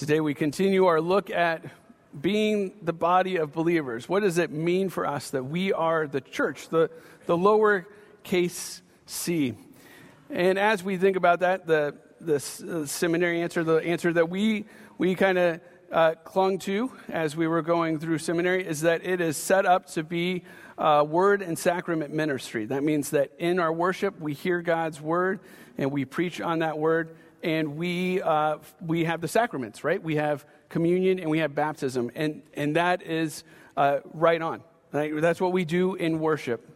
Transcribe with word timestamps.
Today 0.00 0.20
we 0.20 0.32
continue 0.32 0.86
our 0.86 0.98
look 0.98 1.28
at 1.28 1.62
being 2.18 2.72
the 2.80 2.92
body 2.94 3.36
of 3.36 3.52
believers. 3.52 4.08
What 4.08 4.22
does 4.22 4.38
it 4.38 4.50
mean 4.50 4.88
for 4.88 5.06
us 5.06 5.28
that 5.32 5.44
we 5.44 5.74
are 5.74 6.06
the 6.06 6.22
church, 6.22 6.70
the, 6.70 6.90
the 7.26 7.36
lower 7.36 7.86
case 8.22 8.80
C? 9.04 9.52
And 10.30 10.58
as 10.58 10.82
we 10.82 10.96
think 10.96 11.18
about 11.18 11.40
that, 11.40 11.66
the, 11.66 11.96
the 12.18 12.36
uh, 12.36 12.86
seminary 12.86 13.42
answer, 13.42 13.62
the 13.62 13.76
answer 13.76 14.10
that 14.14 14.30
we, 14.30 14.64
we 14.96 15.14
kind 15.14 15.36
of 15.36 15.60
uh, 15.92 16.14
clung 16.24 16.58
to 16.60 16.90
as 17.10 17.36
we 17.36 17.46
were 17.46 17.60
going 17.60 17.98
through 17.98 18.16
seminary 18.16 18.66
is 18.66 18.80
that 18.80 19.04
it 19.04 19.20
is 19.20 19.36
set 19.36 19.66
up 19.66 19.84
to 19.88 20.02
be 20.02 20.44
uh, 20.78 21.04
word 21.06 21.42
and 21.42 21.58
sacrament 21.58 22.10
ministry. 22.10 22.64
That 22.64 22.82
means 22.82 23.10
that 23.10 23.32
in 23.38 23.60
our 23.60 23.70
worship, 23.70 24.18
we 24.18 24.32
hear 24.32 24.62
God's 24.62 24.98
word 24.98 25.40
and 25.76 25.92
we 25.92 26.06
preach 26.06 26.40
on 26.40 26.60
that 26.60 26.78
word, 26.78 27.14
and 27.42 27.76
we, 27.76 28.22
uh, 28.22 28.58
we 28.80 29.04
have 29.04 29.20
the 29.20 29.28
sacraments, 29.28 29.84
right? 29.84 30.02
We 30.02 30.16
have 30.16 30.44
communion 30.68 31.18
and 31.18 31.30
we 31.30 31.38
have 31.38 31.54
baptism, 31.54 32.10
and, 32.14 32.42
and 32.54 32.76
that 32.76 33.02
is 33.02 33.44
uh, 33.76 34.00
right 34.12 34.40
on. 34.40 34.62
Right? 34.92 35.12
That's 35.20 35.40
what 35.40 35.52
we 35.52 35.64
do 35.64 35.94
in 35.94 36.18
worship. 36.18 36.66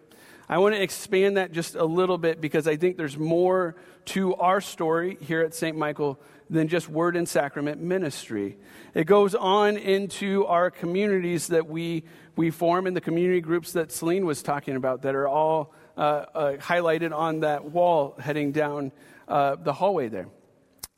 I 0.48 0.58
want 0.58 0.74
to 0.74 0.82
expand 0.82 1.38
that 1.38 1.52
just 1.52 1.74
a 1.74 1.84
little 1.84 2.18
bit 2.18 2.40
because 2.40 2.68
I 2.68 2.76
think 2.76 2.96
there's 2.96 3.16
more 3.16 3.76
to 4.06 4.34
our 4.36 4.60
story 4.60 5.16
here 5.20 5.40
at 5.40 5.54
St. 5.54 5.76
Michael 5.76 6.20
than 6.50 6.68
just 6.68 6.88
word 6.88 7.16
and 7.16 7.26
sacrament 7.26 7.80
ministry. 7.80 8.58
It 8.92 9.04
goes 9.04 9.34
on 9.34 9.78
into 9.78 10.44
our 10.46 10.70
communities 10.70 11.48
that 11.48 11.66
we, 11.66 12.04
we 12.36 12.50
form 12.50 12.86
in 12.86 12.92
the 12.94 13.00
community 13.00 13.40
groups 13.40 13.72
that 13.72 13.90
Celine 13.90 14.26
was 14.26 14.42
talking 14.42 14.76
about 14.76 15.02
that 15.02 15.14
are 15.14 15.26
all 15.26 15.72
uh, 15.96 16.00
uh, 16.34 16.52
highlighted 16.58 17.12
on 17.12 17.40
that 17.40 17.64
wall 17.64 18.14
heading 18.18 18.52
down 18.52 18.92
uh, 19.26 19.56
the 19.56 19.72
hallway 19.72 20.08
there. 20.08 20.28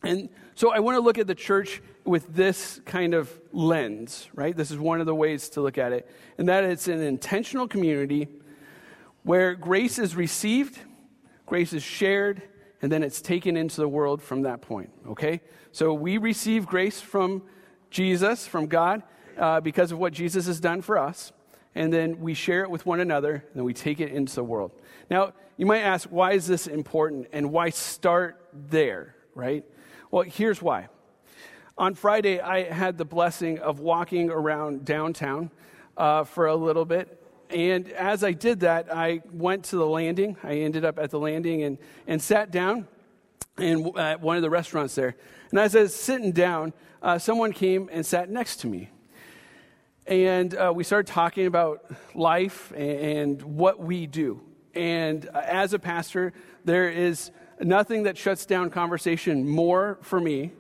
And 0.02 0.28
so 0.54 0.72
I 0.72 0.78
want 0.80 0.96
to 0.96 1.00
look 1.00 1.18
at 1.18 1.26
the 1.26 1.34
church 1.34 1.82
with 2.04 2.34
this 2.34 2.80
kind 2.84 3.14
of 3.14 3.30
lens, 3.52 4.28
right? 4.34 4.56
This 4.56 4.70
is 4.70 4.78
one 4.78 5.00
of 5.00 5.06
the 5.06 5.14
ways 5.14 5.48
to 5.50 5.60
look 5.60 5.78
at 5.78 5.92
it, 5.92 6.08
and 6.38 6.48
that 6.48 6.64
it's 6.64 6.86
an 6.86 7.02
intentional 7.02 7.66
community 7.66 8.28
where 9.24 9.54
grace 9.54 9.98
is 9.98 10.14
received, 10.14 10.78
grace 11.46 11.72
is 11.72 11.82
shared, 11.82 12.42
and 12.80 12.92
then 12.92 13.02
it's 13.02 13.20
taken 13.20 13.56
into 13.56 13.80
the 13.80 13.88
world 13.88 14.22
from 14.22 14.42
that 14.42 14.60
point, 14.60 14.90
okay? 15.08 15.40
So 15.72 15.92
we 15.92 16.18
receive 16.18 16.66
grace 16.66 17.00
from 17.00 17.42
Jesus, 17.90 18.46
from 18.46 18.66
God, 18.66 19.02
uh, 19.36 19.60
because 19.60 19.90
of 19.90 19.98
what 19.98 20.12
Jesus 20.12 20.46
has 20.46 20.60
done 20.60 20.80
for 20.80 20.96
us, 20.96 21.32
and 21.74 21.92
then 21.92 22.20
we 22.20 22.34
share 22.34 22.62
it 22.62 22.70
with 22.70 22.86
one 22.86 23.00
another, 23.00 23.34
and 23.34 23.54
then 23.54 23.64
we 23.64 23.74
take 23.74 24.00
it 24.00 24.12
into 24.12 24.34
the 24.34 24.44
world. 24.44 24.70
Now, 25.10 25.32
you 25.56 25.66
might 25.66 25.80
ask, 25.80 26.08
why 26.08 26.32
is 26.32 26.46
this 26.46 26.66
important, 26.66 27.26
and 27.32 27.50
why 27.50 27.70
start 27.70 28.40
there, 28.52 29.16
right? 29.34 29.64
Well, 30.16 30.24
here's 30.24 30.62
why. 30.62 30.88
On 31.76 31.94
Friday, 31.94 32.40
I 32.40 32.62
had 32.62 32.96
the 32.96 33.04
blessing 33.04 33.58
of 33.58 33.80
walking 33.80 34.30
around 34.30 34.86
downtown 34.86 35.50
uh, 35.94 36.24
for 36.24 36.46
a 36.46 36.56
little 36.56 36.86
bit. 36.86 37.22
And 37.50 37.90
as 37.90 38.24
I 38.24 38.32
did 38.32 38.60
that, 38.60 38.90
I 38.90 39.20
went 39.30 39.64
to 39.64 39.76
the 39.76 39.84
landing. 39.84 40.38
I 40.42 40.54
ended 40.60 40.86
up 40.86 40.98
at 40.98 41.10
the 41.10 41.18
landing 41.18 41.64
and, 41.64 41.76
and 42.06 42.22
sat 42.22 42.50
down 42.50 42.88
in 43.58 43.92
at 43.98 44.22
one 44.22 44.36
of 44.36 44.42
the 44.42 44.48
restaurants 44.48 44.94
there. 44.94 45.16
And 45.50 45.60
as 45.60 45.76
I 45.76 45.82
was 45.82 45.94
sitting 45.94 46.32
down, 46.32 46.72
uh, 47.02 47.18
someone 47.18 47.52
came 47.52 47.90
and 47.92 48.06
sat 48.06 48.30
next 48.30 48.60
to 48.60 48.68
me. 48.68 48.88
And 50.06 50.54
uh, 50.54 50.72
we 50.74 50.82
started 50.82 51.12
talking 51.12 51.44
about 51.44 51.84
life 52.14 52.72
and 52.74 53.42
what 53.42 53.80
we 53.80 54.06
do. 54.06 54.40
And 54.74 55.28
uh, 55.28 55.42
as 55.44 55.74
a 55.74 55.78
pastor, 55.78 56.32
there 56.64 56.88
is 56.88 57.30
nothing 57.60 58.04
that 58.04 58.18
shuts 58.18 58.46
down 58.46 58.70
conversation 58.70 59.48
more 59.48 59.98
for 60.02 60.20
me 60.20 60.52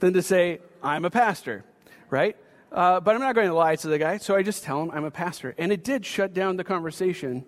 than 0.00 0.12
to 0.12 0.22
say, 0.22 0.60
I'm 0.82 1.04
a 1.04 1.10
pastor, 1.10 1.64
right? 2.10 2.36
Uh, 2.70 3.00
but 3.00 3.14
I'm 3.14 3.20
not 3.20 3.34
going 3.34 3.48
to 3.48 3.54
lie 3.54 3.76
to 3.76 3.88
the 3.88 3.98
guy, 3.98 4.18
so 4.18 4.36
I 4.36 4.42
just 4.42 4.62
tell 4.62 4.82
him 4.82 4.90
I'm 4.92 5.04
a 5.04 5.10
pastor. 5.10 5.54
And 5.58 5.72
it 5.72 5.84
did 5.84 6.04
shut 6.04 6.34
down 6.34 6.56
the 6.56 6.64
conversation. 6.64 7.44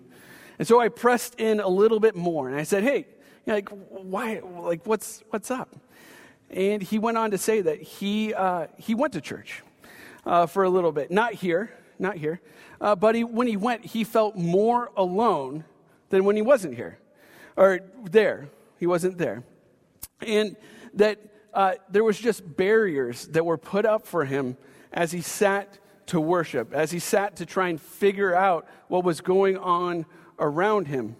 And 0.57 0.67
so 0.67 0.79
I 0.79 0.89
pressed 0.89 1.39
in 1.39 1.59
a 1.59 1.67
little 1.67 1.99
bit 1.99 2.15
more, 2.15 2.49
and 2.49 2.57
I 2.57 2.63
said, 2.63 2.83
hey, 2.83 3.07
like, 3.45 3.69
why, 3.69 4.41
like, 4.43 4.85
what's, 4.85 5.23
what's 5.29 5.49
up? 5.51 5.75
And 6.49 6.81
he 6.81 6.99
went 6.99 7.17
on 7.17 7.31
to 7.31 7.37
say 7.37 7.61
that 7.61 7.81
he, 7.81 8.33
uh, 8.33 8.67
he 8.77 8.95
went 8.95 9.13
to 9.13 9.21
church 9.21 9.63
uh, 10.25 10.45
for 10.45 10.63
a 10.63 10.69
little 10.69 10.91
bit. 10.91 11.11
Not 11.11 11.33
here, 11.33 11.71
not 11.99 12.17
here. 12.17 12.41
Uh, 12.81 12.95
but 12.95 13.15
he, 13.15 13.23
when 13.23 13.47
he 13.47 13.57
went, 13.57 13.85
he 13.85 14.03
felt 14.03 14.35
more 14.35 14.91
alone 14.95 15.63
than 16.09 16.23
when 16.25 16.35
he 16.35 16.41
wasn't 16.41 16.75
here, 16.75 16.97
or 17.55 17.81
there. 18.03 18.49
He 18.79 18.87
wasn't 18.87 19.17
there. 19.17 19.43
And 20.21 20.55
that 20.93 21.19
uh, 21.53 21.73
there 21.89 22.03
was 22.03 22.17
just 22.17 22.55
barriers 22.55 23.27
that 23.27 23.45
were 23.45 23.57
put 23.57 23.85
up 23.85 24.07
for 24.07 24.25
him 24.25 24.57
as 24.93 25.11
he 25.11 25.21
sat 25.21 25.77
to 26.07 26.19
worship, 26.19 26.73
as 26.73 26.89
he 26.91 26.99
sat 26.99 27.35
to 27.35 27.45
try 27.45 27.67
and 27.67 27.79
figure 27.79 28.33
out 28.33 28.67
what 28.87 29.03
was 29.03 29.21
going 29.21 29.57
on 29.57 30.05
around 30.39 30.87
him. 30.87 31.15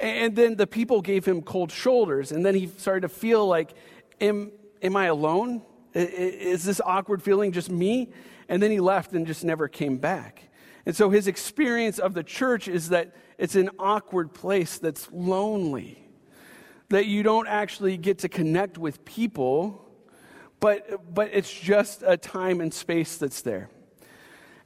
And 0.00 0.34
then 0.34 0.56
the 0.56 0.66
people 0.66 1.02
gave 1.02 1.24
him 1.24 1.42
cold 1.42 1.70
shoulders, 1.70 2.32
and 2.32 2.46
then 2.46 2.54
he 2.54 2.68
started 2.78 3.02
to 3.02 3.08
feel 3.08 3.46
like, 3.46 3.72
am, 4.20 4.52
am 4.80 4.96
I 4.96 5.06
alone? 5.06 5.62
Is 5.94 6.64
this 6.64 6.80
awkward 6.84 7.22
feeling 7.22 7.52
just 7.52 7.70
me? 7.70 8.10
And 8.48 8.62
then 8.62 8.70
he 8.70 8.80
left 8.80 9.12
and 9.12 9.26
just 9.26 9.44
never 9.44 9.68
came 9.68 9.98
back. 9.98 10.42
And 10.86 10.96
so 10.96 11.10
his 11.10 11.26
experience 11.26 11.98
of 11.98 12.14
the 12.14 12.22
church 12.22 12.68
is 12.68 12.88
that 12.88 13.14
it's 13.38 13.54
an 13.54 13.70
awkward 13.78 14.32
place 14.34 14.78
that's 14.78 15.08
lonely 15.12 16.02
that 16.92 17.06
you 17.06 17.22
don't 17.22 17.48
actually 17.48 17.96
get 17.96 18.18
to 18.18 18.28
connect 18.28 18.76
with 18.76 19.02
people, 19.06 19.82
but, 20.60 21.14
but 21.14 21.30
it's 21.32 21.52
just 21.52 22.02
a 22.06 22.18
time 22.18 22.60
and 22.60 22.72
space 22.72 23.16
that's 23.16 23.40
there. 23.40 23.70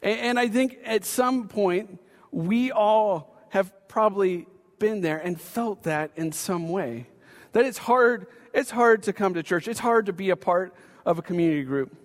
And, 0.02 0.18
and 0.18 0.38
I 0.38 0.48
think 0.48 0.78
at 0.84 1.04
some 1.04 1.46
point, 1.46 2.00
we 2.32 2.72
all 2.72 3.38
have 3.50 3.72
probably 3.86 4.48
been 4.80 5.02
there 5.02 5.18
and 5.18 5.40
felt 5.40 5.84
that 5.84 6.10
in 6.16 6.32
some 6.32 6.68
way. 6.68 7.06
That 7.52 7.64
it's 7.64 7.78
hard, 7.78 8.26
it's 8.52 8.72
hard 8.72 9.04
to 9.04 9.12
come 9.12 9.34
to 9.34 9.44
church. 9.44 9.68
It's 9.68 9.78
hard 9.78 10.06
to 10.06 10.12
be 10.12 10.30
a 10.30 10.36
part 10.36 10.74
of 11.04 11.20
a 11.20 11.22
community 11.22 11.62
group, 11.62 11.96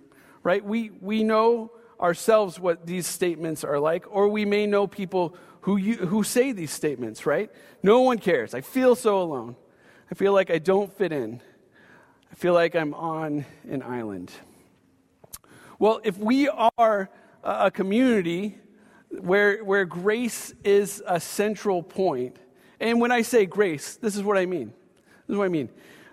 right? 0.43 0.63
We, 0.63 0.91
we 1.01 1.23
know 1.23 1.71
ourselves 1.99 2.59
what 2.59 2.85
these 2.85 3.07
statements 3.07 3.63
are 3.63 3.79
like, 3.79 4.05
or 4.07 4.27
we 4.27 4.45
may 4.45 4.67
know 4.67 4.85
people 4.85 5.35
who, 5.61 5.77
you, 5.77 5.95
who 5.95 6.23
say 6.23 6.51
these 6.51 6.71
statements, 6.71 7.25
right? 7.25 7.51
No 7.81 8.01
one 8.01 8.19
cares. 8.19 8.53
I 8.53 8.61
feel 8.61 8.95
so 8.95 9.19
alone. 9.19 9.55
I 10.11 10.13
feel 10.13 10.33
like 10.33 10.51
I 10.51 10.59
don't 10.59 10.91
fit 10.91 11.13
in. 11.13 11.39
I 12.29 12.35
feel 12.35 12.53
like 12.53 12.75
I'm 12.75 12.93
on 12.93 13.45
an 13.69 13.81
island. 13.81 14.29
Well, 15.79 16.01
if 16.03 16.17
we 16.17 16.49
are 16.49 17.09
a 17.45 17.71
community 17.71 18.57
where, 19.09 19.63
where 19.63 19.85
grace 19.85 20.53
is 20.65 21.01
a 21.07 21.17
central 21.21 21.81
point, 21.81 22.35
and 22.81 22.99
when 22.99 23.11
I 23.11 23.21
say 23.21 23.45
grace, 23.45 23.95
this 23.95 24.17
is 24.17 24.21
what 24.21 24.37
I 24.37 24.45
mean. 24.45 24.73
This 25.27 25.35
is 25.35 25.37
what 25.37 25.45
I 25.45 25.49
mean. 25.49 25.69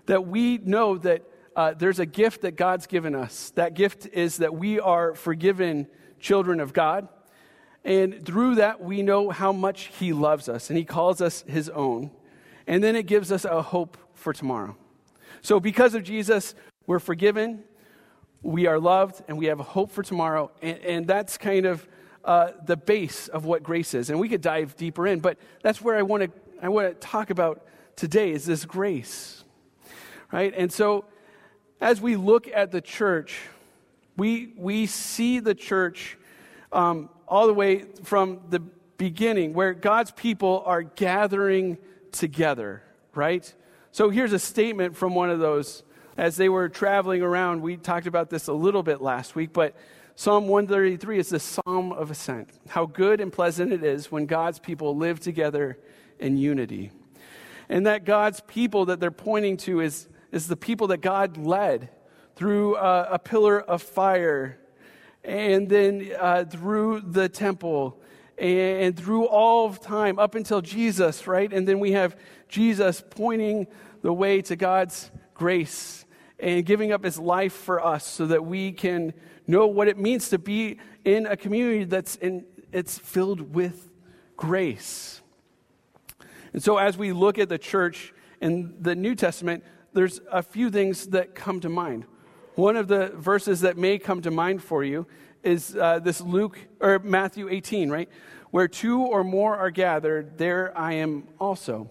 That 0.06 0.28
we 0.28 0.58
know 0.58 0.96
that 0.98 1.24
uh, 1.56 1.74
there's 1.76 1.98
a 1.98 2.06
gift 2.06 2.42
that 2.42 2.52
God's 2.52 2.86
given 2.86 3.16
us. 3.16 3.50
That 3.56 3.74
gift 3.74 4.06
is 4.12 4.36
that 4.36 4.54
we 4.54 4.78
are 4.78 5.16
forgiven 5.16 5.88
children 6.20 6.60
of 6.60 6.72
God. 6.72 7.08
And 7.84 8.24
through 8.24 8.56
that, 8.56 8.80
we 8.80 9.02
know 9.02 9.30
how 9.30 9.50
much 9.50 9.90
He 9.98 10.12
loves 10.12 10.48
us, 10.48 10.70
and 10.70 10.78
He 10.78 10.84
calls 10.84 11.20
us 11.20 11.42
His 11.48 11.68
own. 11.68 12.12
And 12.68 12.84
then 12.84 12.94
it 12.94 13.06
gives 13.06 13.32
us 13.32 13.46
a 13.46 13.62
hope 13.62 13.96
for 14.12 14.34
tomorrow. 14.34 14.76
So, 15.40 15.58
because 15.58 15.94
of 15.94 16.04
Jesus, 16.04 16.54
we're 16.86 16.98
forgiven, 16.98 17.64
we 18.42 18.66
are 18.66 18.78
loved, 18.78 19.22
and 19.26 19.38
we 19.38 19.46
have 19.46 19.58
a 19.58 19.64
hope 19.64 19.90
for 19.90 20.02
tomorrow. 20.02 20.50
And, 20.60 20.78
and 20.80 21.06
that's 21.06 21.38
kind 21.38 21.64
of 21.64 21.88
uh, 22.26 22.50
the 22.66 22.76
base 22.76 23.28
of 23.28 23.46
what 23.46 23.62
grace 23.62 23.94
is. 23.94 24.10
And 24.10 24.20
we 24.20 24.28
could 24.28 24.42
dive 24.42 24.76
deeper 24.76 25.06
in, 25.06 25.20
but 25.20 25.38
that's 25.62 25.80
where 25.80 25.96
I 25.96 26.02
want 26.02 26.24
to 26.24 26.30
I 26.60 26.68
want 26.68 26.88
to 26.88 26.94
talk 26.94 27.30
about 27.30 27.66
today 27.96 28.32
is 28.32 28.44
this 28.44 28.66
grace, 28.66 29.44
right? 30.30 30.52
And 30.54 30.70
so, 30.70 31.06
as 31.80 32.02
we 32.02 32.16
look 32.16 32.48
at 32.48 32.70
the 32.70 32.82
church, 32.82 33.40
we 34.18 34.52
we 34.58 34.84
see 34.84 35.40
the 35.40 35.54
church 35.54 36.18
um, 36.70 37.08
all 37.26 37.46
the 37.46 37.54
way 37.54 37.84
from 38.02 38.40
the 38.50 38.60
beginning, 38.98 39.54
where 39.54 39.72
God's 39.72 40.10
people 40.10 40.62
are 40.66 40.82
gathering 40.82 41.78
together, 42.12 42.82
right? 43.14 43.52
So 43.92 44.10
here's 44.10 44.32
a 44.32 44.38
statement 44.38 44.96
from 44.96 45.14
one 45.14 45.30
of 45.30 45.38
those. 45.38 45.82
As 46.16 46.36
they 46.36 46.48
were 46.48 46.68
traveling 46.68 47.22
around, 47.22 47.62
we 47.62 47.76
talked 47.76 48.06
about 48.06 48.28
this 48.28 48.48
a 48.48 48.52
little 48.52 48.82
bit 48.82 49.00
last 49.00 49.36
week, 49.36 49.52
but 49.52 49.76
Psalm 50.16 50.48
133 50.48 51.18
is 51.20 51.28
the 51.28 51.38
psalm 51.38 51.92
of 51.92 52.10
ascent. 52.10 52.50
How 52.68 52.86
good 52.86 53.20
and 53.20 53.32
pleasant 53.32 53.72
it 53.72 53.84
is 53.84 54.10
when 54.10 54.26
God's 54.26 54.58
people 54.58 54.96
live 54.96 55.20
together 55.20 55.78
in 56.18 56.36
unity. 56.36 56.90
And 57.68 57.86
that 57.86 58.04
God's 58.04 58.40
people 58.40 58.86
that 58.86 58.98
they're 58.98 59.12
pointing 59.12 59.56
to 59.58 59.80
is, 59.80 60.08
is 60.32 60.48
the 60.48 60.56
people 60.56 60.88
that 60.88 61.02
God 61.02 61.36
led 61.36 61.90
through 62.34 62.74
uh, 62.74 63.08
a 63.12 63.18
pillar 63.20 63.60
of 63.60 63.80
fire 63.80 64.58
and 65.22 65.68
then 65.68 66.10
uh, 66.18 66.44
through 66.44 67.02
the 67.02 67.28
temple 67.28 68.00
and 68.38 68.96
through 68.96 69.26
all 69.26 69.66
of 69.66 69.80
time 69.80 70.18
up 70.18 70.34
until 70.34 70.60
Jesus, 70.60 71.26
right? 71.26 71.52
And 71.52 71.66
then 71.66 71.80
we 71.80 71.92
have 71.92 72.16
Jesus 72.48 73.02
pointing 73.10 73.66
the 74.02 74.12
way 74.12 74.42
to 74.42 74.56
God's 74.56 75.10
grace 75.34 76.04
and 76.38 76.64
giving 76.64 76.92
up 76.92 77.04
his 77.04 77.18
life 77.18 77.52
for 77.52 77.84
us 77.84 78.06
so 78.06 78.26
that 78.26 78.44
we 78.44 78.72
can 78.72 79.12
know 79.46 79.66
what 79.66 79.88
it 79.88 79.98
means 79.98 80.28
to 80.28 80.38
be 80.38 80.78
in 81.04 81.26
a 81.26 81.36
community 81.36 81.84
that's 81.84 82.16
in, 82.16 82.44
it's 82.72 82.98
filled 82.98 83.54
with 83.54 83.90
grace. 84.36 85.20
And 86.52 86.62
so 86.62 86.78
as 86.78 86.96
we 86.96 87.12
look 87.12 87.38
at 87.38 87.48
the 87.48 87.58
church 87.58 88.12
in 88.40 88.76
the 88.80 88.94
New 88.94 89.14
Testament, 89.14 89.64
there's 89.94 90.20
a 90.30 90.42
few 90.42 90.70
things 90.70 91.08
that 91.08 91.34
come 91.34 91.60
to 91.60 91.68
mind. 91.68 92.04
One 92.54 92.76
of 92.76 92.88
the 92.88 93.08
verses 93.16 93.60
that 93.62 93.76
may 93.76 93.98
come 93.98 94.22
to 94.22 94.30
mind 94.30 94.62
for 94.62 94.84
you 94.84 95.06
is 95.42 95.76
uh, 95.76 95.98
this 95.98 96.20
Luke 96.20 96.58
or 96.80 96.98
Matthew 96.98 97.48
18, 97.48 97.90
right? 97.90 98.08
Where 98.50 98.68
two 98.68 99.00
or 99.00 99.24
more 99.24 99.56
are 99.56 99.70
gathered, 99.70 100.38
there 100.38 100.76
I 100.76 100.94
am 100.94 101.28
also. 101.38 101.90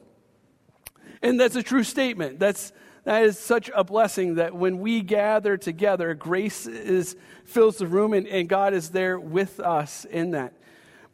And 1.22 1.40
that's 1.40 1.56
a 1.56 1.64
true 1.64 1.84
statement. 1.84 2.40
That's 2.40 2.72
that 3.08 3.24
is 3.24 3.40
such 3.40 3.72
a 3.74 3.86
blessing 3.86 4.36
that 4.36 4.54
when 4.54 4.80
we 4.80 5.00
gather 5.00 5.56
together, 5.56 6.14
grace 6.14 6.68
is, 6.68 7.16
fills 7.46 7.78
the 7.78 7.88
room 7.88 8.12
and, 8.12 8.28
and 8.28 8.50
God 8.50 8.74
is 8.74 8.90
there 8.90 9.18
with 9.18 9.62
us 9.62 10.04
in 10.04 10.32
that. 10.32 10.52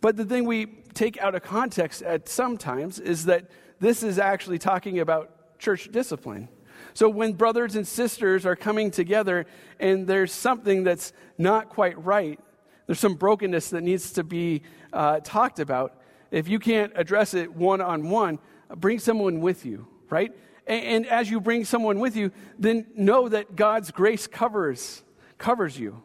But 0.01 0.17
the 0.17 0.25
thing 0.25 0.45
we 0.45 0.65
take 0.95 1.19
out 1.19 1.35
of 1.35 1.43
context 1.43 2.01
at 2.01 2.27
sometimes 2.27 2.97
is 2.97 3.25
that 3.25 3.51
this 3.79 4.01
is 4.01 4.17
actually 4.17 4.57
talking 4.57 5.01
about 5.01 5.59
church 5.59 5.91
discipline. 5.91 6.49
So 6.93 7.09
when 7.09 7.33
brothers 7.33 7.75
and 7.75 7.87
sisters 7.87 8.45
are 8.45 8.55
coming 8.55 8.91
together 8.91 9.45
and 9.79 10.05
there's 10.07 10.31
something 10.31 10.83
that's 10.83 11.13
not 11.37 11.69
quite 11.69 12.01
right, 12.03 12.39
there's 12.85 12.99
some 12.99 13.15
brokenness 13.15 13.69
that 13.71 13.81
needs 13.81 14.11
to 14.13 14.23
be 14.23 14.61
uh, 14.91 15.19
talked 15.21 15.59
about. 15.59 15.99
If 16.31 16.47
you 16.47 16.59
can't 16.59 16.91
address 16.95 17.33
it 17.33 17.53
one 17.53 17.81
on 17.81 18.09
one, 18.09 18.39
bring 18.75 18.99
someone 18.99 19.41
with 19.41 19.65
you, 19.65 19.87
right? 20.09 20.31
And, 20.67 20.85
and 20.85 21.07
as 21.07 21.29
you 21.29 21.39
bring 21.39 21.65
someone 21.65 21.99
with 21.99 22.15
you, 22.15 22.31
then 22.59 22.87
know 22.95 23.29
that 23.29 23.55
God's 23.55 23.91
grace 23.91 24.27
covers 24.27 25.03
covers 25.37 25.77
you, 25.77 26.01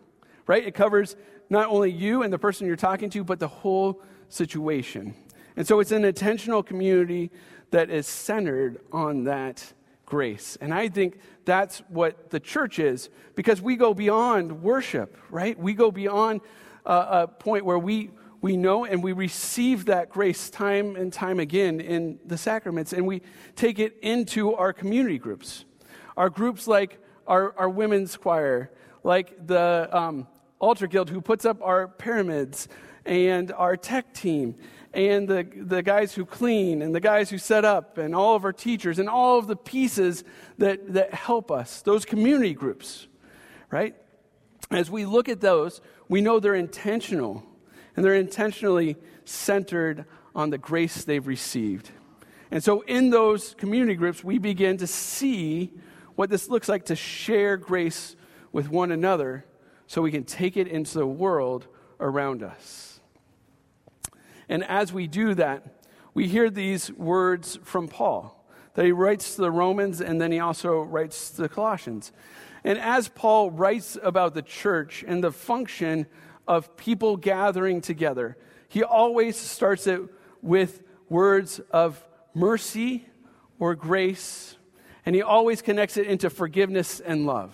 right? 0.47 0.67
It 0.67 0.75
covers 0.75 1.15
not 1.49 1.69
only 1.69 1.93
you 1.93 2.23
and 2.23 2.33
the 2.33 2.39
person 2.39 2.67
you're 2.67 2.77
talking 2.77 3.09
to, 3.11 3.23
but 3.23 3.39
the 3.39 3.49
whole 3.49 4.03
situation. 4.29 5.15
And 5.57 5.67
so 5.67 5.81
it's 5.81 5.93
an 5.93 6.05
intentional 6.05 6.63
community 6.63 7.31
that 7.71 7.89
is 7.89 8.07
centered 8.07 8.81
on 8.93 9.25
that 9.25 9.73
grace. 10.09 10.57
And 10.63 10.73
I 10.73 10.89
think 10.89 11.19
that's 11.45 11.81
what 11.89 12.31
the 12.31 12.41
church 12.41 12.79
is 12.79 13.11
because 13.35 13.61
we 13.61 13.77
go 13.77 13.93
beyond 13.93 14.63
worship, 14.63 15.19
right? 15.31 15.59
We 15.59 15.75
go 15.75 15.91
beyond 15.91 16.41
uh, 16.87 17.27
a 17.27 17.29
point 17.29 17.67
where 17.67 17.79
we 17.79 18.11
we 18.41 18.57
know 18.57 18.85
and 18.85 19.03
we 19.03 19.13
receive 19.13 19.87
that 19.87 20.11
grace 20.11 20.49
time 20.49 20.97
and 20.97 21.13
time 21.13 21.41
again 21.41 21.81
in 21.81 22.21
the 22.25 22.39
sacraments, 22.39 22.93
and 22.93 23.07
we 23.07 23.21
take 23.57 23.79
it 23.79 23.99
into 24.01 24.55
our 24.55 24.73
community 24.73 25.19
groups. 25.19 25.65
Our 26.17 26.31
groups 26.31 26.67
like 26.67 26.99
our, 27.27 27.53
our 27.59 27.69
women's 27.69 28.17
choir, 28.17 28.71
like 29.03 29.47
the 29.47 29.89
um, 29.93 30.27
Altar 30.61 30.87
Guild, 30.87 31.11
who 31.11 31.21
puts 31.21 31.45
up 31.45 31.61
our 31.63 31.89
paraments, 31.89 32.69
and 33.05 33.53
our 33.53 33.77
tech 33.77 34.15
team, 34.15 34.55
and 34.99 35.29
the, 35.29 35.47
the 35.55 35.81
guys 35.81 36.13
who 36.13 36.27
clean, 36.27 36.83
and 36.83 36.93
the 36.93 36.99
guys 36.99 37.31
who 37.31 37.39
set 37.39 37.65
up, 37.65 37.99
and 37.99 38.17
all 38.17 38.35
of 38.35 38.45
our 38.45 38.53
teachers, 38.53 38.99
and 38.99 39.09
all 39.09 39.39
of 39.39 39.47
the 39.47 39.55
pieces 39.55 40.25
that, 40.59 40.93
that 40.93 41.15
help 41.15 41.53
us, 41.53 41.83
those 41.83 42.05
community 42.05 42.53
groups, 42.53 43.07
right? 43.71 43.95
As 44.73 44.91
we 44.91 45.07
look 45.07 45.29
at 45.29 45.41
those, 45.41 45.81
we 46.09 46.21
know 46.21 46.41
they're 46.41 46.57
intentional 46.57 47.45
and 47.95 48.05
they're 48.05 48.17
intentionally 48.17 48.97
centered 49.25 50.05
on 50.35 50.51
the 50.51 50.59
grace 50.59 51.05
they've 51.05 51.27
received. 51.27 51.91
And 52.51 52.63
so, 52.63 52.81
in 52.81 53.11
those 53.11 53.55
community 53.55 53.95
groups, 53.95 54.25
we 54.25 54.39
begin 54.39 54.79
to 54.79 54.87
see 54.89 55.73
what 56.17 56.29
this 56.29 56.49
looks 56.49 56.69
like 56.69 56.87
to 56.87 56.97
share 56.97 57.57
grace 57.57 58.17
with 58.51 58.69
one 58.69 58.91
another 58.91 59.45
so 59.87 60.03
we 60.03 60.11
can 60.11 60.25
take 60.25 60.57
it 60.57 60.67
into 60.67 60.99
the 60.99 61.07
world 61.07 61.69
around 62.01 62.43
us. 62.43 62.98
And 64.49 64.65
as 64.65 64.93
we 64.93 65.07
do 65.07 65.35
that, 65.35 65.83
we 66.15 66.27
hear 66.29 66.51
these 66.51 66.91
words 66.93 67.59
from 67.63 67.89
Paul 67.89 68.35
that 68.75 68.85
he 68.85 68.93
writes 68.93 69.35
to 69.35 69.43
the 69.43 69.51
Romans 69.51 70.01
and 70.01 70.21
then 70.21 70.33
he 70.33 70.39
also 70.39 70.81
writes 70.81 71.31
to 71.31 71.43
the 71.43 71.49
Colossians. 71.49 72.13
And 72.65 72.79
as 72.79 73.09
Paul 73.09 73.51
writes 73.51 73.97
about 74.03 74.35
the 74.35 74.43
church 74.43 75.05
and 75.07 75.23
the 75.23 75.33
function 75.33 76.07
of 76.47 76.77
people 76.77 77.17
gathering 77.17 77.81
together, 77.81 78.37
he 78.69 78.83
always 78.83 79.37
starts 79.37 79.87
it 79.87 80.03
with 80.43 80.83
words 81.09 81.61
of 81.71 82.03
mercy 82.35 83.07
or 83.59 83.75
grace, 83.75 84.57
and 85.05 85.15
he 85.15 85.23
always 85.23 85.63
connects 85.63 85.97
it 85.97 86.07
into 86.07 86.31
forgiveness 86.31 87.01
and 87.01 87.27
love. 87.27 87.53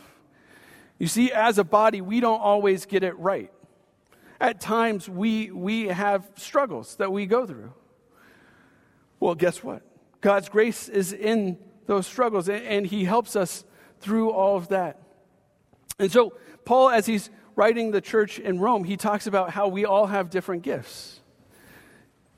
You 0.99 1.07
see, 1.07 1.33
as 1.33 1.59
a 1.59 1.65
body, 1.65 2.01
we 2.01 2.21
don't 2.21 2.41
always 2.41 2.87
get 2.87 3.03
it 3.03 3.19
right. 3.19 3.53
At 4.41 4.61
times, 4.61 5.09
we, 5.09 5.51
we 5.51 5.89
have 5.89 6.29
struggles 6.37 6.97
that 6.97 7.13
we 7.13 7.27
go 7.27 7.47
through. 7.47 7.73
Well, 9.21 9.35
guess 9.35 9.63
what? 9.63 9.83
God's 10.21 10.49
grace 10.49 10.89
is 10.89 11.13
in 11.13 11.59
those 11.87 12.07
struggles, 12.07 12.49
and, 12.49 12.65
and 12.65 12.87
he 12.87 13.05
helps 13.05 13.37
us 13.37 13.65
through 14.01 14.31
all 14.31 14.57
of 14.57 14.69
that. 14.69 15.01
And 15.99 16.11
so, 16.11 16.35
Paul, 16.65 16.91
as 16.91 17.07
he's 17.07 17.31
writing 17.57 17.91
the 17.91 18.01
church 18.01 18.39
in 18.39 18.59
Rome, 18.59 18.85
he 18.85 18.97
talks 18.97 19.27
about 19.27 19.51
how 19.51 19.69
we 19.69 19.85
all 19.85 20.07
have 20.07 20.31
different 20.31 20.63
gifts 20.63 21.21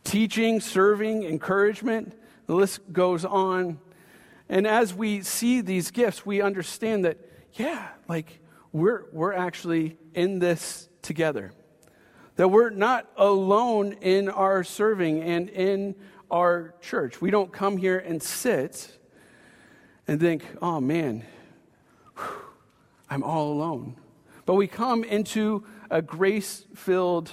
teaching, 0.05 0.61
serving, 0.61 1.25
encouragement. 1.25 2.17
The 2.47 2.55
list 2.55 2.81
goes 2.93 3.25
on. 3.25 3.81
And 4.49 4.65
as 4.65 4.95
we 4.95 5.23
see 5.23 5.61
these 5.61 5.91
gifts, 5.91 6.25
we 6.25 6.41
understand 6.41 7.05
that, 7.05 7.19
yeah, 7.55 7.89
like 8.09 8.39
we're, 8.71 9.07
we're 9.13 9.33
actually 9.33 9.99
in 10.15 10.39
this 10.39 10.89
together. 11.03 11.53
That 12.37 12.49
we're 12.49 12.71
not 12.71 13.11
alone 13.17 13.95
in 13.95 14.29
our 14.29 14.63
serving 14.63 15.23
and 15.23 15.49
in 15.49 15.95
our 16.31 16.75
church. 16.81 17.21
We 17.21 17.31
don't 17.31 17.53
come 17.53 17.77
here 17.77 17.99
and 17.99 18.23
sit 18.23 18.99
and 20.07 20.21
think, 20.21 20.45
oh 20.61 20.81
man, 20.81 21.25
I'm 23.11 23.23
all 23.23 23.53
alone. 23.53 23.97
But 24.45 24.55
we 24.55 24.67
come 24.67 25.03
into 25.03 25.65
a 25.91 26.03
grace 26.03 26.65
filled 26.75 27.31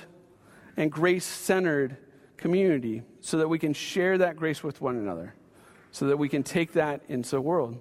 and 0.77 0.91
grace 0.91 1.25
centered 1.25 1.97
community 2.37 3.03
so 3.21 3.37
that 3.37 3.47
we 3.47 3.59
can 3.59 3.73
share 3.73 4.17
that 4.17 4.35
grace 4.35 4.63
with 4.63 4.81
one 4.81 4.97
another, 4.97 5.33
so 5.91 6.07
that 6.07 6.17
we 6.17 6.27
can 6.29 6.43
take 6.43 6.73
that 6.73 7.01
into 7.07 7.31
the 7.31 7.41
world. 7.41 7.79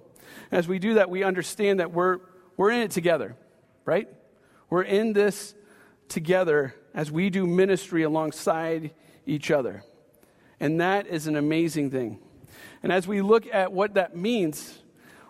as 0.51 0.67
we 0.67 0.79
do 0.79 0.95
that, 0.95 1.09
we 1.09 1.23
understand 1.23 1.79
that 1.79 1.91
we're, 1.91 2.19
we're 2.57 2.71
in 2.71 2.81
it 2.81 2.91
together, 2.91 3.35
right? 3.85 4.07
We're 4.69 4.83
in 4.83 5.13
this 5.13 5.55
together 6.07 6.75
as 6.93 7.11
we 7.11 7.29
do 7.29 7.45
ministry 7.45 8.03
alongside 8.03 8.91
each 9.25 9.51
other. 9.51 9.83
And 10.59 10.79
that 10.79 11.07
is 11.07 11.27
an 11.27 11.35
amazing 11.35 11.91
thing. 11.91 12.19
And 12.83 12.91
as 12.91 13.07
we 13.07 13.21
look 13.21 13.47
at 13.53 13.71
what 13.71 13.95
that 13.95 14.15
means, 14.15 14.79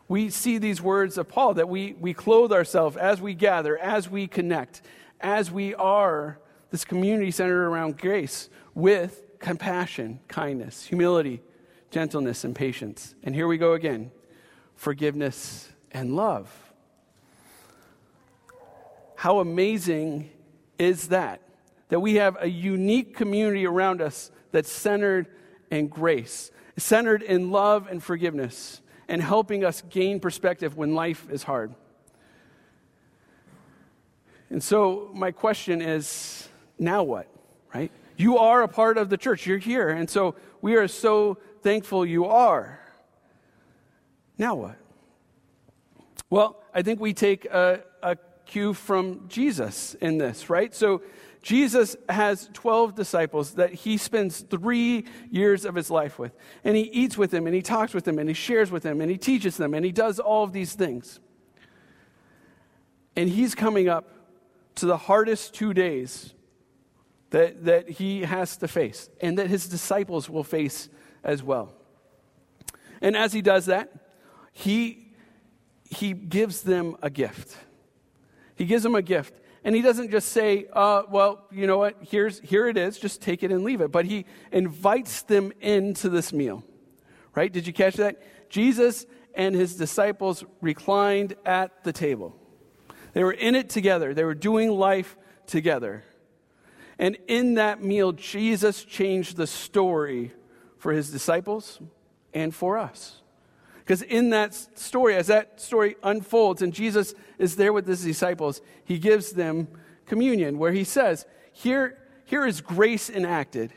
we 0.07 0.29
see 0.29 0.57
these 0.57 0.81
words 0.81 1.17
of 1.17 1.29
Paul 1.29 1.55
that 1.55 1.69
we, 1.69 1.93
we 1.93 2.13
clothe 2.13 2.51
ourselves 2.51 2.97
as 2.97 3.21
we 3.21 3.33
gather, 3.33 3.77
as 3.77 4.09
we 4.09 4.27
connect, 4.27 4.81
as 5.21 5.51
we 5.51 5.73
are 5.75 6.39
this 6.71 6.83
community 6.83 7.31
centered 7.31 7.65
around 7.65 7.97
grace 7.97 8.49
with 8.73 9.39
compassion, 9.39 10.19
kindness, 10.27 10.85
humility, 10.85 11.41
gentleness, 11.91 12.43
and 12.43 12.55
patience. 12.55 13.13
And 13.23 13.35
here 13.35 13.47
we 13.47 13.57
go 13.57 13.73
again 13.73 14.11
forgiveness 14.75 15.69
and 15.91 16.15
love. 16.15 16.51
How 19.15 19.39
amazing 19.39 20.31
is 20.77 21.09
that? 21.09 21.41
That 21.89 21.99
we 21.99 22.15
have 22.15 22.37
a 22.39 22.47
unique 22.49 23.15
community 23.15 23.65
around 23.65 24.01
us 24.01 24.31
that's 24.51 24.71
centered 24.71 25.27
in 25.69 25.87
grace, 25.87 26.51
centered 26.77 27.21
in 27.21 27.51
love 27.51 27.87
and 27.87 28.01
forgiveness 28.01 28.81
and 29.07 29.21
helping 29.21 29.65
us 29.65 29.83
gain 29.89 30.19
perspective 30.19 30.77
when 30.77 30.95
life 30.95 31.27
is 31.29 31.43
hard. 31.43 31.73
And 34.49 34.61
so, 34.61 35.09
my 35.13 35.31
question 35.31 35.81
is 35.81 36.47
now 36.77 37.03
what, 37.03 37.27
right? 37.73 37.91
You 38.17 38.37
are 38.37 38.61
a 38.61 38.67
part 38.67 38.97
of 38.97 39.09
the 39.09 39.17
church, 39.17 39.47
you're 39.47 39.57
here. 39.57 39.89
And 39.89 40.09
so, 40.09 40.35
we 40.61 40.75
are 40.75 40.87
so 40.87 41.37
thankful 41.61 42.05
you 42.05 42.25
are. 42.25 42.79
Now 44.37 44.55
what? 44.55 44.77
Well, 46.29 46.61
I 46.73 46.81
think 46.81 46.99
we 46.99 47.13
take 47.13 47.45
a, 47.45 47.81
cue 48.45 48.73
from 48.73 49.27
Jesus 49.27 49.95
in 49.95 50.17
this, 50.17 50.49
right? 50.49 50.73
So, 50.73 51.01
Jesus 51.43 51.97
has 52.07 52.49
12 52.53 52.95
disciples 52.95 53.55
that 53.55 53.73
he 53.73 53.97
spends 53.97 54.39
three 54.39 55.05
years 55.29 55.65
of 55.65 55.75
his 55.75 55.91
life 55.91 56.17
with. 56.17 56.31
And 56.63 56.77
he 56.77 56.83
eats 56.83 57.17
with 57.17 57.31
them, 57.31 57.45
and 57.47 57.53
he 57.53 57.61
talks 57.61 57.93
with 57.93 58.05
them, 58.05 58.17
and 58.17 58.29
he 58.29 58.33
shares 58.33 58.71
with 58.71 58.83
them, 58.83 59.01
and 59.01 59.11
he 59.11 59.17
teaches 59.17 59.57
them, 59.57 59.73
and 59.73 59.83
he 59.83 59.91
does 59.91 60.19
all 60.19 60.45
of 60.45 60.53
these 60.53 60.73
things. 60.73 61.19
And 63.17 63.29
he's 63.29 63.53
coming 63.53 63.89
up 63.89 64.09
to 64.75 64.85
the 64.85 64.95
hardest 64.95 65.53
two 65.53 65.73
days 65.73 66.33
that, 67.31 67.65
that 67.65 67.89
he 67.89 68.21
has 68.21 68.55
to 68.57 68.67
face, 68.69 69.09
and 69.19 69.37
that 69.37 69.47
his 69.47 69.67
disciples 69.67 70.29
will 70.29 70.45
face 70.45 70.87
as 71.25 71.43
well. 71.43 71.73
And 73.01 73.17
as 73.17 73.33
he 73.33 73.41
does 73.41 73.65
that, 73.65 73.91
he, 74.53 75.13
he 75.89 76.13
gives 76.13 76.61
them 76.61 76.95
a 77.01 77.09
gift. 77.09 77.57
He 78.63 78.67
gives 78.67 78.83
them 78.83 78.95
a 78.95 79.01
gift. 79.01 79.33
And 79.65 79.75
he 79.75 79.81
doesn't 79.81 80.09
just 80.09 80.29
say, 80.29 80.67
uh, 80.71 81.03
well, 81.09 81.43
you 81.51 81.67
know 81.67 81.77
what, 81.77 81.97
Here's, 81.99 82.39
here 82.39 82.69
it 82.69 82.77
is, 82.77 82.97
just 82.97 83.21
take 83.21 83.43
it 83.43 83.51
and 83.51 83.65
leave 83.65 83.81
it. 83.81 83.91
But 83.91 84.05
he 84.05 84.23
invites 84.53 85.23
them 85.23 85.51
into 85.59 86.07
this 86.07 86.31
meal. 86.31 86.63
Right? 87.35 87.51
Did 87.51 87.67
you 87.67 87.73
catch 87.73 87.95
that? 87.95 88.21
Jesus 88.49 89.05
and 89.33 89.53
his 89.53 89.75
disciples 89.75 90.45
reclined 90.61 91.35
at 91.45 91.83
the 91.83 91.91
table. 91.91 92.37
They 93.11 93.25
were 93.25 93.33
in 93.33 93.53
it 93.53 93.69
together, 93.69 94.13
they 94.13 94.23
were 94.23 94.33
doing 94.33 94.71
life 94.71 95.17
together. 95.45 96.05
And 96.97 97.17
in 97.27 97.55
that 97.55 97.83
meal, 97.83 98.13
Jesus 98.13 98.85
changed 98.85 99.35
the 99.35 99.45
story 99.45 100.31
for 100.77 100.93
his 100.93 101.11
disciples 101.11 101.81
and 102.33 102.55
for 102.55 102.77
us. 102.77 103.22
Because 103.83 104.01
in 104.01 104.29
that 104.29 104.53
story, 104.53 105.15
as 105.15 105.27
that 105.27 105.59
story 105.59 105.97
unfolds 106.03 106.61
and 106.61 106.73
Jesus 106.73 107.13
is 107.37 107.57
there 107.57 107.73
with 107.73 107.85
his 107.85 108.01
disciples, 108.01 108.61
he 108.85 108.97
gives 108.97 109.31
them 109.31 109.67
communion 110.05 110.57
where 110.57 110.71
he 110.71 110.85
says, 110.85 111.25
Here, 111.51 111.97
here 112.23 112.45
is 112.45 112.61
grace 112.61 113.09
enacted. 113.09 113.73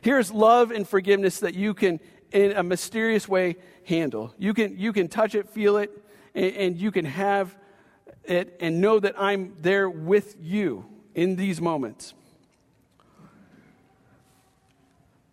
Here's 0.00 0.32
love 0.32 0.70
and 0.70 0.88
forgiveness 0.88 1.40
that 1.40 1.54
you 1.54 1.74
can, 1.74 2.00
in 2.32 2.52
a 2.52 2.62
mysterious 2.62 3.28
way, 3.28 3.56
handle. 3.84 4.34
You 4.38 4.54
can, 4.54 4.78
you 4.78 4.92
can 4.92 5.08
touch 5.08 5.34
it, 5.34 5.50
feel 5.50 5.76
it, 5.76 5.90
and, 6.34 6.54
and 6.54 6.80
you 6.80 6.90
can 6.90 7.04
have 7.04 7.54
it 8.24 8.56
and 8.58 8.80
know 8.80 9.00
that 9.00 9.20
I'm 9.20 9.54
there 9.60 9.90
with 9.90 10.36
you 10.40 10.86
in 11.14 11.36
these 11.36 11.60
moments. 11.60 12.14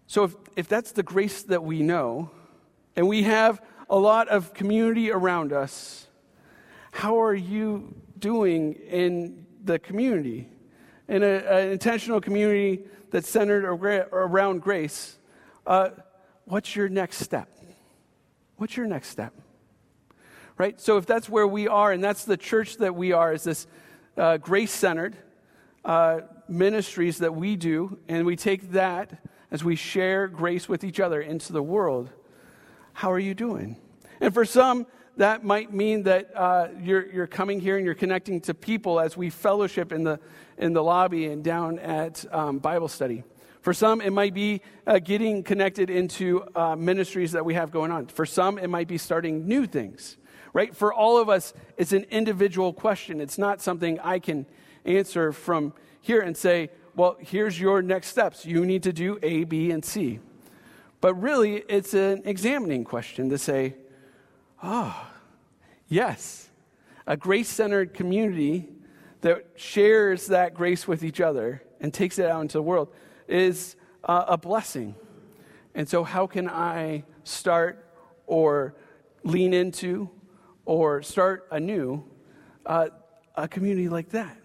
So, 0.07 0.25
if, 0.25 0.35
if 0.57 0.67
that's 0.67 0.91
the 0.91 1.03
grace 1.03 1.43
that 1.43 1.63
we 1.63 1.83
know, 1.83 2.31
and 2.95 3.07
we 3.07 3.23
have 3.23 3.61
a 3.89 3.97
lot 3.97 4.27
of 4.27 4.53
community 4.53 5.11
around 5.11 5.51
us. 5.51 6.07
How 6.91 7.21
are 7.21 7.33
you 7.33 7.95
doing 8.17 8.73
in 8.73 9.45
the 9.63 9.79
community? 9.79 10.47
In 11.07 11.23
an 11.23 11.71
intentional 11.71 12.21
community 12.21 12.83
that's 13.09 13.29
centered 13.29 13.65
around 13.65 14.61
grace, 14.61 15.17
uh, 15.65 15.89
what's 16.45 16.75
your 16.75 16.87
next 16.87 17.17
step? 17.17 17.49
What's 18.57 18.77
your 18.77 18.85
next 18.85 19.07
step? 19.07 19.33
Right? 20.57 20.79
So, 20.79 20.97
if 20.97 21.05
that's 21.05 21.29
where 21.29 21.47
we 21.47 21.67
are, 21.67 21.91
and 21.91 22.03
that's 22.03 22.25
the 22.25 22.37
church 22.37 22.77
that 22.77 22.93
we 22.93 23.11
are, 23.13 23.33
is 23.33 23.43
this 23.43 23.65
uh, 24.17 24.37
grace 24.37 24.71
centered 24.71 25.15
uh, 25.85 26.21
ministries 26.47 27.19
that 27.19 27.33
we 27.33 27.55
do, 27.55 27.97
and 28.07 28.25
we 28.25 28.35
take 28.35 28.71
that 28.71 29.25
as 29.49 29.63
we 29.63 29.75
share 29.75 30.27
grace 30.27 30.67
with 30.67 30.83
each 30.83 30.99
other 30.99 31.21
into 31.21 31.53
the 31.53 31.63
world 31.63 32.09
how 32.99 33.09
are 33.09 33.19
you 33.19 33.33
doing? 33.33 33.77
And 34.19 34.33
for 34.33 34.43
some, 34.43 34.85
that 35.15 35.41
might 35.41 35.73
mean 35.73 36.03
that 36.03 36.35
uh, 36.35 36.67
you're, 36.81 37.09
you're 37.09 37.27
coming 37.27 37.61
here 37.61 37.77
and 37.77 37.85
you're 37.85 37.95
connecting 37.95 38.41
to 38.41 38.53
people 38.53 38.99
as 38.99 39.15
we 39.15 39.29
fellowship 39.29 39.93
in 39.93 40.03
the, 40.03 40.19
in 40.57 40.73
the 40.73 40.83
lobby 40.83 41.27
and 41.27 41.41
down 41.41 41.79
at 41.79 42.25
um, 42.29 42.59
Bible 42.59 42.89
study. 42.89 43.23
For 43.61 43.73
some, 43.73 44.01
it 44.01 44.11
might 44.11 44.33
be 44.33 44.61
uh, 44.85 44.99
getting 44.99 45.43
connected 45.43 45.89
into 45.89 46.43
uh, 46.53 46.75
ministries 46.75 47.31
that 47.31 47.45
we 47.45 47.53
have 47.53 47.71
going 47.71 47.89
on. 47.89 48.07
For 48.07 48.25
some, 48.25 48.57
it 48.57 48.69
might 48.69 48.89
be 48.89 48.97
starting 48.97 49.47
new 49.47 49.65
things, 49.65 50.17
right? 50.51 50.75
For 50.75 50.93
all 50.93 51.21
of 51.21 51.29
us, 51.29 51.53
it's 51.77 51.93
an 51.93 52.05
individual 52.11 52.73
question. 52.73 53.21
It's 53.21 53.37
not 53.37 53.61
something 53.61 53.97
I 54.01 54.19
can 54.19 54.45
answer 54.83 55.31
from 55.31 55.71
here 56.01 56.19
and 56.19 56.35
say, 56.35 56.69
well, 56.97 57.15
here's 57.17 57.57
your 57.57 57.81
next 57.81 58.07
steps. 58.07 58.45
You 58.45 58.65
need 58.65 58.83
to 58.83 58.91
do 58.91 59.19
A, 59.23 59.45
B, 59.45 59.71
and 59.71 59.85
C. 59.85 60.19
But 61.01 61.15
really, 61.15 61.63
it's 61.69 61.93
an 61.93 62.23
examining 62.25 62.83
question 62.83 63.29
to 63.29 63.37
say, 63.37 63.75
oh, 64.61 65.07
yes, 65.87 66.49
a 67.07 67.15
grace 67.15 67.47
centered 67.47 67.93
community 67.93 68.69
that 69.21 69.45
shares 69.55 70.27
that 70.27 70.53
grace 70.53 70.87
with 70.87 71.03
each 71.03 71.21
other 71.21 71.63
and 71.79 71.93
takes 71.93 72.19
it 72.19 72.25
out 72.25 72.41
into 72.41 72.57
the 72.57 72.61
world 72.61 72.93
is 73.27 73.75
uh, 74.03 74.25
a 74.27 74.37
blessing. 74.37 74.95
And 75.73 75.87
so, 75.87 76.03
how 76.03 76.27
can 76.27 76.49
I 76.49 77.05
start 77.23 77.85
or 78.27 78.75
lean 79.23 79.53
into 79.53 80.09
or 80.65 81.01
start 81.01 81.47
anew 81.51 82.03
uh, 82.65 82.89
a 83.35 83.47
community 83.47 83.87
like 83.87 84.09
that? 84.09 84.37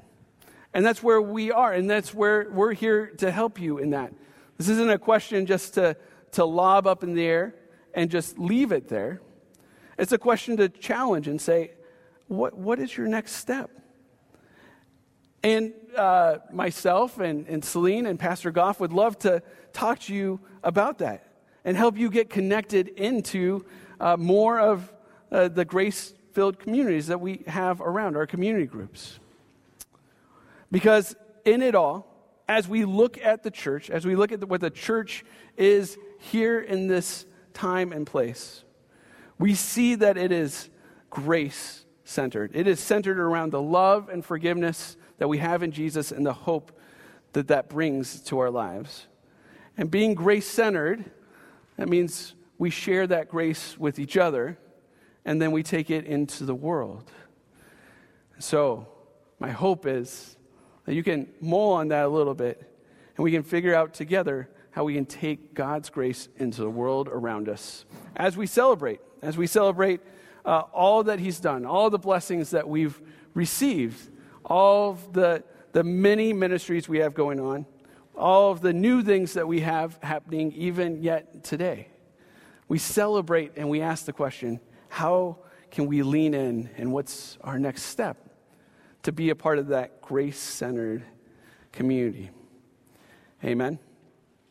And 0.72 0.84
that's 0.84 1.02
where 1.02 1.20
we 1.22 1.50
are, 1.52 1.72
and 1.72 1.88
that's 1.88 2.12
where 2.12 2.48
we're 2.50 2.74
here 2.74 3.06
to 3.18 3.30
help 3.30 3.60
you 3.60 3.78
in 3.78 3.90
that. 3.90 4.12
This 4.58 4.68
isn't 4.68 4.90
a 4.90 4.98
question 4.98 5.46
just 5.46 5.74
to 5.74 5.96
to 6.34 6.44
lob 6.44 6.86
up 6.86 7.02
in 7.02 7.14
the 7.14 7.24
air 7.24 7.54
and 7.94 8.10
just 8.10 8.38
leave 8.38 8.72
it 8.72 8.88
there. 8.88 9.20
It's 9.98 10.12
a 10.12 10.18
question 10.18 10.56
to 10.58 10.68
challenge 10.68 11.28
and 11.28 11.40
say, 11.40 11.72
what, 12.26 12.56
what 12.56 12.78
is 12.78 12.96
your 12.96 13.06
next 13.06 13.32
step? 13.32 13.70
And 15.42 15.72
uh, 15.96 16.38
myself 16.52 17.20
and, 17.20 17.46
and 17.48 17.64
Celine 17.64 18.06
and 18.06 18.18
Pastor 18.18 18.50
Goff 18.50 18.80
would 18.80 18.92
love 18.92 19.18
to 19.20 19.42
talk 19.72 20.00
to 20.00 20.14
you 20.14 20.40
about 20.62 20.98
that 20.98 21.28
and 21.64 21.76
help 21.76 21.98
you 21.98 22.10
get 22.10 22.30
connected 22.30 22.88
into 22.88 23.64
uh, 24.00 24.16
more 24.16 24.58
of 24.58 24.92
uh, 25.30 25.48
the 25.48 25.64
grace 25.64 26.14
filled 26.32 26.58
communities 26.58 27.06
that 27.08 27.20
we 27.20 27.44
have 27.46 27.80
around 27.80 28.16
our 28.16 28.26
community 28.26 28.66
groups. 28.66 29.20
Because 30.72 31.14
in 31.44 31.62
it 31.62 31.74
all, 31.74 32.10
as 32.48 32.68
we 32.68 32.84
look 32.84 33.18
at 33.18 33.42
the 33.42 33.50
church, 33.50 33.90
as 33.90 34.04
we 34.04 34.16
look 34.16 34.32
at 34.32 34.40
the, 34.40 34.46
what 34.46 34.60
the 34.60 34.70
church 34.70 35.24
is 35.56 35.96
here 36.24 36.60
in 36.60 36.86
this 36.86 37.26
time 37.52 37.92
and 37.92 38.06
place, 38.06 38.64
we 39.38 39.54
see 39.54 39.94
that 39.96 40.16
it 40.16 40.32
is 40.32 40.68
grace 41.10 41.84
centered. 42.04 42.50
It 42.54 42.66
is 42.66 42.80
centered 42.80 43.18
around 43.18 43.50
the 43.50 43.62
love 43.62 44.08
and 44.08 44.24
forgiveness 44.24 44.96
that 45.18 45.28
we 45.28 45.38
have 45.38 45.62
in 45.62 45.70
Jesus 45.70 46.12
and 46.12 46.24
the 46.24 46.32
hope 46.32 46.72
that 47.32 47.48
that 47.48 47.68
brings 47.68 48.20
to 48.22 48.38
our 48.38 48.50
lives. 48.50 49.06
And 49.76 49.90
being 49.90 50.14
grace 50.14 50.46
centered, 50.46 51.04
that 51.76 51.88
means 51.88 52.34
we 52.58 52.70
share 52.70 53.06
that 53.06 53.28
grace 53.28 53.76
with 53.78 53.98
each 53.98 54.16
other 54.16 54.58
and 55.24 55.40
then 55.40 55.52
we 55.52 55.62
take 55.62 55.90
it 55.90 56.04
into 56.04 56.44
the 56.44 56.54
world. 56.54 57.10
So, 58.38 58.88
my 59.38 59.50
hope 59.50 59.86
is 59.86 60.36
that 60.84 60.94
you 60.94 61.02
can 61.02 61.28
mull 61.40 61.72
on 61.72 61.88
that 61.88 62.06
a 62.06 62.08
little 62.08 62.34
bit 62.34 62.62
and 63.16 63.24
we 63.24 63.30
can 63.30 63.42
figure 63.42 63.74
out 63.74 63.94
together 63.94 64.48
how 64.74 64.82
we 64.82 64.94
can 64.94 65.06
take 65.06 65.54
God's 65.54 65.88
grace 65.88 66.28
into 66.36 66.60
the 66.60 66.68
world 66.68 67.08
around 67.08 67.48
us 67.48 67.84
as 68.16 68.36
we 68.36 68.44
celebrate, 68.44 69.00
as 69.22 69.36
we 69.38 69.46
celebrate 69.46 70.00
uh, 70.44 70.62
all 70.72 71.04
that 71.04 71.20
He's 71.20 71.38
done, 71.38 71.64
all 71.64 71.90
the 71.90 71.98
blessings 71.98 72.50
that 72.50 72.68
we've 72.68 73.00
received, 73.34 74.10
all 74.44 74.90
of 74.90 75.12
the, 75.12 75.44
the 75.72 75.84
many 75.84 76.32
ministries 76.32 76.88
we 76.88 76.98
have 76.98 77.14
going 77.14 77.38
on, 77.38 77.66
all 78.16 78.50
of 78.50 78.62
the 78.62 78.72
new 78.72 79.00
things 79.00 79.34
that 79.34 79.46
we 79.46 79.60
have 79.60 79.96
happening 80.02 80.50
even 80.52 81.00
yet 81.04 81.44
today. 81.44 81.86
We 82.66 82.78
celebrate 82.78 83.52
and 83.56 83.70
we 83.70 83.80
ask 83.80 84.06
the 84.06 84.12
question 84.12 84.58
how 84.88 85.38
can 85.70 85.86
we 85.86 86.02
lean 86.02 86.34
in 86.34 86.68
and 86.76 86.92
what's 86.92 87.38
our 87.42 87.60
next 87.60 87.84
step 87.84 88.16
to 89.04 89.12
be 89.12 89.30
a 89.30 89.36
part 89.36 89.58
of 89.58 89.68
that 89.68 90.02
grace 90.02 90.38
centered 90.38 91.04
community? 91.70 92.30
Amen. 93.44 93.78